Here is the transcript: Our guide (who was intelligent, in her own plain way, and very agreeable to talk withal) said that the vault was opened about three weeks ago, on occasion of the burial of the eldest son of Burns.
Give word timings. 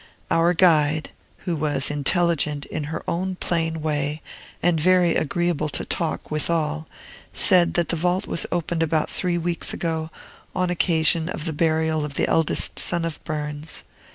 Our 0.31 0.55
guide 0.55 1.11
(who 1.45 1.55
was 1.55 1.91
intelligent, 1.91 2.65
in 2.65 2.85
her 2.85 3.03
own 3.07 3.35
plain 3.35 3.81
way, 3.83 4.23
and 4.63 4.81
very 4.81 5.15
agreeable 5.15 5.69
to 5.69 5.85
talk 5.85 6.31
withal) 6.31 6.87
said 7.33 7.75
that 7.75 7.89
the 7.89 7.95
vault 7.95 8.25
was 8.25 8.47
opened 8.51 8.81
about 8.81 9.11
three 9.11 9.37
weeks 9.37 9.75
ago, 9.75 10.09
on 10.55 10.71
occasion 10.71 11.29
of 11.29 11.45
the 11.45 11.53
burial 11.53 12.03
of 12.03 12.15
the 12.15 12.27
eldest 12.27 12.79
son 12.79 13.05
of 13.05 13.23
Burns. 13.25 13.83